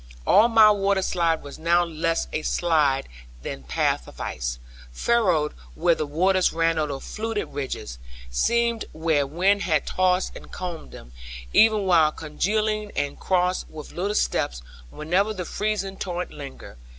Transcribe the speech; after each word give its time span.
All 0.25 0.47
my 0.47 0.71
water 0.71 1.03
slide 1.03 1.43
was 1.43 1.59
now 1.59 1.83
less 1.85 2.27
a 2.33 2.41
slide 2.41 3.07
than 3.43 3.61
path 3.61 4.07
of 4.07 4.19
ice; 4.19 4.57
furrowed 4.91 5.53
where 5.75 5.93
the 5.93 6.07
waters 6.07 6.51
ran 6.51 6.79
over 6.79 6.99
fluted 6.99 7.49
ridges; 7.53 7.99
seamed 8.31 8.85
where 8.93 9.27
wind 9.27 9.61
had 9.61 9.85
tossed 9.85 10.35
and 10.35 10.51
combed 10.51 10.91
them, 10.91 11.11
even 11.53 11.83
while 11.83 12.11
congealing; 12.11 12.91
and 12.95 13.19
crossed 13.19 13.69
with 13.69 13.91
little 13.91 14.15
steps 14.15 14.63
wherever 14.89 15.35
the 15.35 15.45
freezing 15.45 15.97
torrent 15.97 16.31
lingered. 16.31 16.77